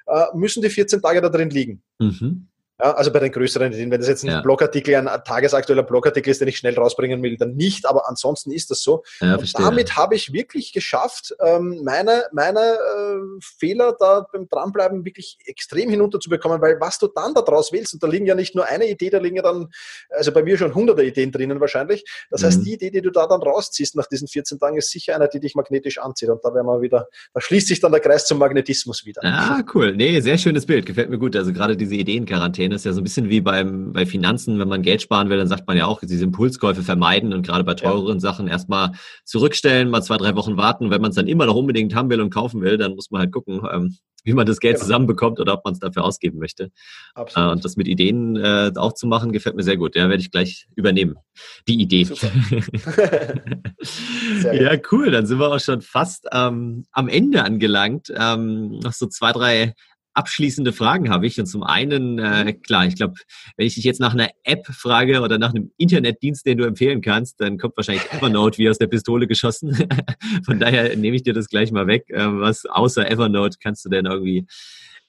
[0.06, 1.82] äh, müssen die 14 Tage da drin liegen.
[1.98, 2.48] Mhm.
[2.82, 4.40] Ja, also bei den größeren Ideen, wenn das jetzt ein ja.
[4.40, 8.72] Blogartikel, ein tagesaktueller Blogartikel ist, den ich schnell rausbringen will, dann nicht, aber ansonsten ist
[8.72, 9.04] das so.
[9.20, 15.04] Ja, und damit habe ich wirklich geschafft, ähm, meine, meine äh, Fehler da beim Dranbleiben
[15.04, 18.66] wirklich extrem hinunterzubekommen, weil was du dann daraus willst, und da liegen ja nicht nur
[18.66, 19.68] eine Idee, da liegen ja dann,
[20.10, 22.04] also bei mir schon hunderte Ideen drinnen wahrscheinlich.
[22.30, 22.64] Das heißt, mhm.
[22.64, 25.38] die Idee, die du da dann rausziehst nach diesen 14 Tagen, ist sicher eine, die
[25.38, 26.30] dich magnetisch anzieht.
[26.30, 29.22] Und da werden wir wieder, da schließt sich dann der Kreis zum Magnetismus wieder.
[29.24, 29.94] Ah, cool.
[29.94, 30.84] Nee, sehr schönes Bild.
[30.84, 31.36] Gefällt mir gut.
[31.36, 34.82] Also gerade diese Ideenquarantäne ist ja so ein bisschen wie beim, bei Finanzen, wenn man
[34.82, 38.16] Geld sparen will, dann sagt man ja auch, diese Impulskäufe vermeiden und gerade bei teureren
[38.16, 38.20] ja.
[38.20, 38.92] Sachen erstmal
[39.24, 40.90] zurückstellen, mal zwei, drei Wochen warten.
[40.90, 43.20] Wenn man es dann immer noch unbedingt haben will und kaufen will, dann muss man
[43.20, 44.84] halt gucken, ähm, wie man das Geld genau.
[44.84, 46.70] zusammenbekommt oder ob man es dafür ausgeben möchte.
[47.14, 47.48] Absolut.
[47.48, 49.96] Äh, und das mit Ideen äh, auch zu machen, gefällt mir sehr gut.
[49.96, 51.16] Ja, werde ich gleich übernehmen.
[51.68, 52.02] Die Idee.
[54.52, 55.10] ja, cool.
[55.10, 58.12] Dann sind wir auch schon fast ähm, am Ende angelangt.
[58.16, 59.74] Ähm, noch so zwei, drei
[60.14, 61.38] abschließende Fragen habe ich.
[61.38, 62.62] Und zum einen, äh, mhm.
[62.62, 63.14] klar, ich glaube,
[63.56, 67.00] wenn ich dich jetzt nach einer App frage oder nach einem Internetdienst, den du empfehlen
[67.00, 69.76] kannst, dann kommt wahrscheinlich Evernote wie aus der Pistole geschossen.
[70.44, 72.04] Von daher nehme ich dir das gleich mal weg.
[72.08, 74.46] Äh, was außer Evernote kannst du denn irgendwie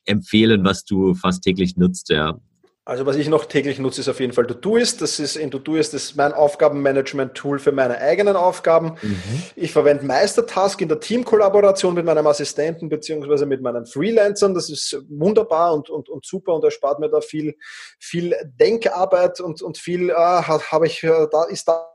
[0.06, 2.10] empfehlen, was du fast täglich nutzt?
[2.10, 2.40] Ja.
[2.86, 5.02] Also was ich noch täglich nutze, ist auf jeden Fall Todoist.
[5.02, 8.98] Das ist in Todoist das ist mein Aufgabenmanagement-Tool für meine eigenen Aufgaben.
[9.02, 9.44] Mhm.
[9.56, 14.54] Ich verwende Meistertask in der Teamkollaboration mit meinem Assistenten beziehungsweise mit meinen Freelancern.
[14.54, 17.56] Das ist wunderbar und, und, und super und erspart mir da viel,
[18.00, 21.93] viel Denkarbeit und, und viel, äh, habe ich, äh, da ist da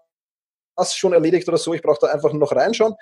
[0.78, 1.74] das schon erledigt oder so.
[1.74, 2.94] Ich brauche da einfach noch reinschauen.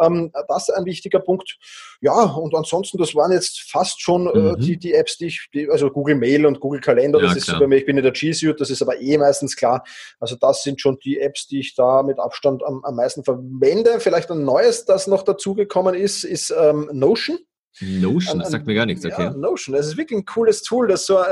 [0.00, 1.56] Ähm, das ist ein wichtiger Punkt.
[2.00, 4.60] Ja, und ansonsten, das waren jetzt fast schon äh, mhm.
[4.60, 7.44] die, die Apps, die ich, die, also Google Mail und Google Kalender, ja, das ist
[7.46, 7.60] klar.
[7.60, 9.84] bei mir, ich bin in der G Suite, das ist aber eh meistens klar.
[10.20, 14.00] Also das sind schon die Apps, die ich da mit Abstand am, am meisten verwende.
[14.00, 17.38] Vielleicht ein neues, das noch dazugekommen ist, ist ähm, Notion.
[17.80, 19.24] Notion, das sagt mir gar nichts, okay.
[19.24, 20.88] Ja, Notion, das ist wirklich ein cooles Tool.
[20.88, 21.24] Das so, äh,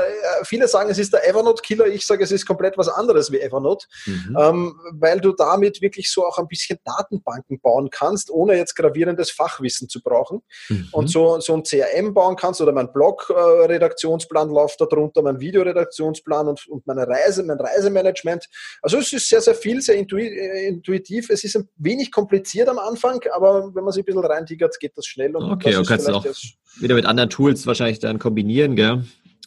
[0.43, 3.85] viele sagen, es ist der Evernote-Killer, ich sage, es ist komplett was anderes wie Evernote,
[4.05, 4.37] mhm.
[4.39, 9.31] ähm, weil du damit wirklich so auch ein bisschen Datenbanken bauen kannst, ohne jetzt gravierendes
[9.31, 10.41] Fachwissen zu brauchen.
[10.69, 10.89] Mhm.
[10.91, 16.47] Und so, so ein CRM bauen kannst oder mein Blog-Redaktionsplan äh, läuft darunter, mein Videoredaktionsplan
[16.47, 18.47] und, und meine Reise, mein Reisemanagement.
[18.81, 21.29] Also es ist sehr, sehr viel, sehr äh, intuitiv.
[21.29, 24.97] Es ist ein wenig kompliziert am Anfang, aber wenn man sich ein bisschen reintigert, geht
[24.97, 25.35] das schnell.
[25.35, 29.03] Und okay, du kannst auch das wieder mit anderen Tools wahrscheinlich dann kombinieren, gell?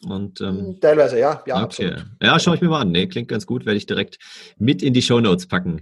[0.07, 1.41] Und, ähm, hm, Teilweise, ja.
[1.45, 1.87] Ja, okay.
[1.91, 2.05] Absolut.
[2.21, 2.91] ja schaue ich mir mal an.
[2.91, 4.17] Nee, klingt ganz gut, werde ich direkt
[4.57, 5.81] mit in die Show Notes packen.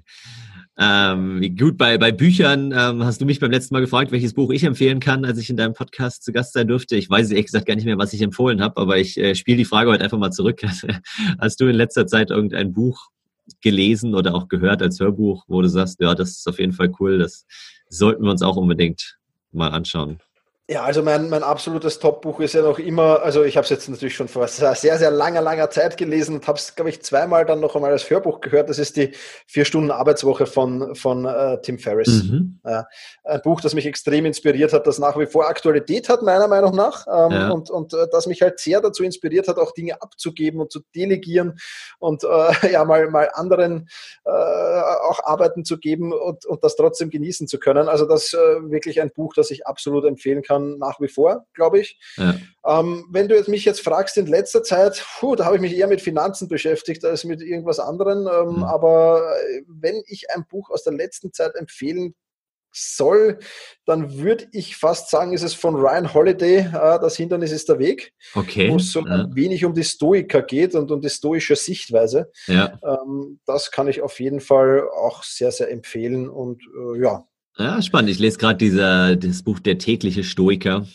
[0.77, 4.51] Ähm, gut, bei, bei Büchern ähm, hast du mich beim letzten Mal gefragt, welches Buch
[4.51, 6.95] ich empfehlen kann, als ich in deinem Podcast zu Gast sein durfte.
[6.95, 9.57] Ich weiß ehrlich gesagt gar nicht mehr, was ich empfohlen habe, aber ich äh, spiele
[9.57, 10.61] die Frage heute einfach mal zurück.
[11.39, 13.09] hast du in letzter Zeit irgendein Buch
[13.61, 16.91] gelesen oder auch gehört als Hörbuch, wo du sagst, ja, das ist auf jeden Fall
[16.99, 17.45] cool, das
[17.89, 19.17] sollten wir uns auch unbedingt
[19.51, 20.19] mal anschauen?
[20.69, 23.89] Ja, also mein, mein absolutes Top-Buch ist ja noch immer, also ich habe es jetzt
[23.89, 27.45] natürlich schon vor sehr, sehr langer, langer Zeit gelesen und habe es, glaube ich, zweimal
[27.45, 28.69] dann noch einmal als Hörbuch gehört.
[28.69, 29.11] Das ist die
[29.45, 32.23] Vier-Stunden-Arbeitswoche von, von äh, Tim Ferriss.
[32.23, 32.61] Mhm.
[32.63, 32.87] Ja,
[33.25, 36.73] ein Buch, das mich extrem inspiriert hat, das nach wie vor Aktualität hat, meiner Meinung
[36.77, 37.07] nach.
[37.07, 37.49] Ähm, ja.
[37.49, 40.79] Und, und äh, das mich halt sehr dazu inspiriert hat, auch Dinge abzugeben und zu
[40.95, 41.59] delegieren
[41.99, 42.27] und äh,
[42.71, 43.89] ja, mal, mal anderen
[44.23, 47.89] äh, auch Arbeiten zu geben und, und das trotzdem genießen zu können.
[47.89, 51.45] Also das äh, wirklich ein Buch, das ich absolut empfehlen kann kann nach wie vor,
[51.53, 51.99] glaube ich.
[52.17, 52.35] Ja.
[52.65, 55.75] Ähm, wenn du jetzt mich jetzt fragst, in letzter Zeit, puh, da habe ich mich
[55.75, 58.27] eher mit Finanzen beschäftigt als mit irgendwas anderem.
[58.27, 58.63] Ähm, mhm.
[58.63, 62.15] Aber äh, wenn ich ein Buch aus der letzten Zeit empfehlen
[62.75, 63.37] soll,
[63.85, 67.77] dann würde ich fast sagen, ist es von Ryan Holiday, äh, das Hindernis ist der
[67.77, 68.71] Weg, okay.
[68.71, 69.05] wo es so ja.
[69.05, 72.31] ein wenig um die Stoiker geht und um die stoische Sichtweise.
[72.47, 72.79] Ja.
[72.83, 77.81] Ähm, das kann ich auf jeden Fall auch sehr, sehr empfehlen und äh, ja, ja,
[77.81, 78.11] spannend.
[78.11, 80.85] Ich lese gerade das Buch Der tägliche Stoiker,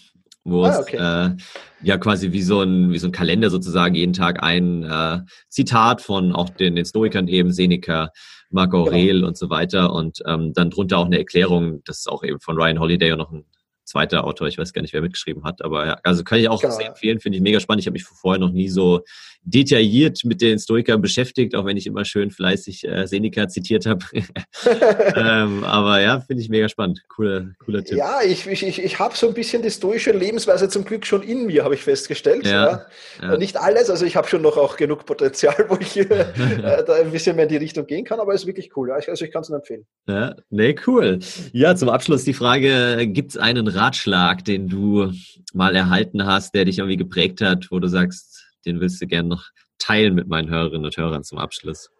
[0.45, 0.97] wo ah, okay.
[0.97, 1.37] es äh,
[1.83, 6.03] ja quasi wie so, ein, wie so ein Kalender sozusagen jeden Tag ein äh, Zitat
[6.03, 8.11] von auch den, den Stoikern eben, Seneca,
[8.51, 8.97] Marco genau.
[8.97, 9.29] Aurel genau.
[9.29, 12.57] und so weiter und ähm, dann drunter auch eine Erklärung, das ist auch eben von
[12.57, 13.45] Ryan Holiday und noch ein
[13.89, 16.61] zweiter Autor, ich weiß gar nicht, wer mitgeschrieben hat, aber ja, also kann ich auch
[16.61, 16.75] genau.
[16.75, 17.81] sehr empfehlen, finde ich mega spannend.
[17.81, 19.03] Ich habe mich vorher noch nie so
[19.43, 24.05] detailliert mit den Stoikern beschäftigt, auch wenn ich immer schön fleißig äh, Seneca zitiert habe.
[25.17, 27.03] ähm, aber ja, finde ich mega spannend.
[27.09, 27.97] Cooler, cooler Tipp.
[27.97, 31.47] Ja, ich, ich, ich habe so ein bisschen die stoische Lebensweise zum Glück schon in
[31.47, 32.47] mir, habe ich festgestellt.
[32.47, 32.87] Ja,
[33.23, 33.37] ja.
[33.37, 36.05] Nicht alles, also ich habe schon noch auch genug Potenzial, wo ich äh,
[36.87, 38.91] da ein bisschen mehr in die Richtung gehen kann, aber es ist wirklich cool.
[38.91, 39.87] Also ich kann es nur empfehlen.
[40.07, 41.21] Ja, nee, cool.
[41.53, 45.13] Ja, zum Abschluss die Frage, gibt es einen Ratschlag, den du
[45.55, 49.29] mal erhalten hast, der dich irgendwie geprägt hat, wo du sagst, den willst du gerne
[49.29, 49.45] noch
[49.79, 51.91] teilen mit meinen Hörerinnen und Hörern zum Abschluss?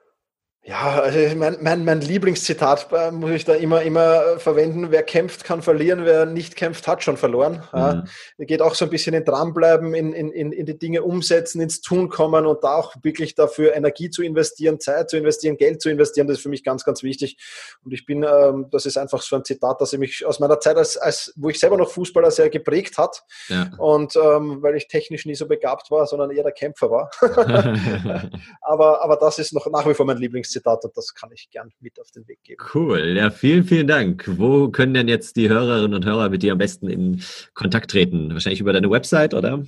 [0.69, 4.91] Ja, also mein, mein, mein Lieblingszitat äh, muss ich da immer, immer verwenden.
[4.91, 6.05] Wer kämpft, kann verlieren.
[6.05, 7.63] Wer nicht kämpft, hat schon verloren.
[7.73, 7.79] Mhm.
[7.79, 8.05] Ja,
[8.41, 12.11] geht auch so ein bisschen in dranbleiben, in, in, in die Dinge umsetzen, ins Tun
[12.11, 16.27] kommen und da auch wirklich dafür Energie zu investieren, Zeit zu investieren, Geld zu investieren.
[16.27, 17.39] Das ist für mich ganz, ganz wichtig.
[17.83, 20.77] Und ich bin, ähm, das ist einfach so ein Zitat, das mich aus meiner Zeit,
[20.77, 23.25] als, als wo ich selber noch Fußballer sehr geprägt hat.
[23.49, 23.71] Ja.
[23.79, 27.11] Und ähm, weil ich technisch nie so begabt war, sondern eher der Kämpfer war.
[28.61, 30.58] aber, aber das ist noch nach wie vor mein Lieblingszitat.
[30.59, 32.63] Zitat und das kann ich gern mit auf den Weg geben.
[32.75, 34.25] Cool, ja, vielen, vielen Dank.
[34.39, 37.23] Wo können denn jetzt die Hörerinnen und Hörer mit dir am besten in
[37.55, 38.33] Kontakt treten?
[38.33, 39.63] Wahrscheinlich über deine Website, oder?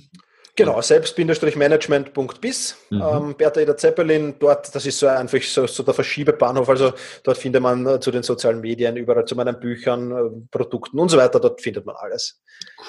[0.57, 3.01] Genau, selbst-management.bis, mhm.
[3.01, 6.91] ähm, Bertha Eder Zeppelin, dort, das ist so einfach so, so, der Verschiebebahnhof, also
[7.23, 11.09] dort findet man äh, zu den sozialen Medien, überall zu meinen Büchern, äh, Produkten und
[11.09, 12.41] so weiter, dort findet man alles.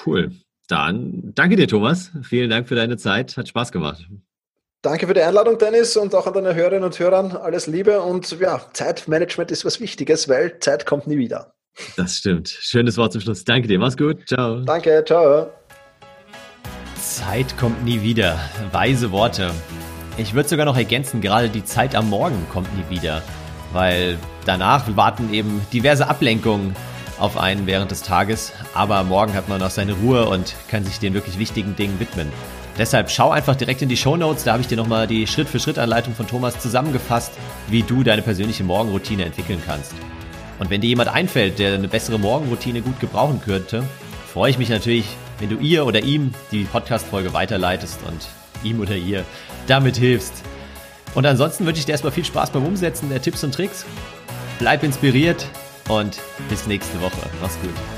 [0.05, 0.31] Cool.
[0.67, 2.11] Dann danke dir, Thomas.
[2.23, 3.35] Vielen Dank für deine Zeit.
[3.37, 4.07] Hat Spaß gemacht.
[4.83, 7.37] Danke für die Einladung, Dennis, und auch an deine Hörerinnen und Hörern.
[7.37, 11.53] Alles Liebe und ja, Zeitmanagement ist was Wichtiges, weil Zeit kommt nie wieder.
[11.95, 12.49] Das stimmt.
[12.49, 13.45] Schönes Wort zum Schluss.
[13.45, 13.79] Danke dir.
[13.79, 14.27] Mach's gut.
[14.27, 14.59] Ciao.
[14.59, 15.01] Danke.
[15.07, 15.47] Ciao.
[17.01, 18.37] Zeit kommt nie wieder.
[18.73, 19.51] Weise Worte.
[20.17, 23.21] Ich würde sogar noch ergänzen, gerade die Zeit am Morgen kommt nie wieder.
[23.71, 26.75] Weil danach warten eben diverse Ablenkungen
[27.19, 28.51] auf einen während des Tages.
[28.73, 32.29] Aber morgen hat man noch seine Ruhe und kann sich den wirklich wichtigen Dingen widmen.
[32.77, 36.15] Deshalb schau einfach direkt in die Show Notes, da habe ich dir nochmal die Schritt-für-Schritt-Anleitung
[36.15, 37.33] von Thomas zusammengefasst,
[37.67, 39.93] wie du deine persönliche Morgenroutine entwickeln kannst.
[40.59, 43.83] Und wenn dir jemand einfällt, der eine bessere Morgenroutine gut gebrauchen könnte,
[44.31, 45.05] freue ich mich natürlich,
[45.39, 48.27] wenn du ihr oder ihm die Podcast-Folge weiterleitest und
[48.63, 49.23] ihm oder ihr
[49.67, 50.33] damit hilfst.
[51.13, 53.85] Und ansonsten wünsche ich dir erstmal viel Spaß beim Umsetzen der Tipps und Tricks.
[54.57, 55.45] Bleib inspiriert
[55.89, 56.17] und
[56.49, 57.29] bis nächste Woche.
[57.41, 57.92] Mach's gut.